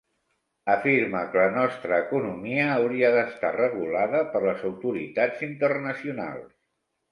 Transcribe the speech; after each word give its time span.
Afirma 0.75 1.19
que 1.35 1.39
la 1.41 1.51
nostra 1.57 1.99
economia 2.05 2.65
hauria 2.79 3.13
d'estar 3.17 3.53
regulada 3.59 4.25
per 4.33 4.43
les 4.49 4.67
autoritats 4.73 5.47
internacionals. 5.53 6.53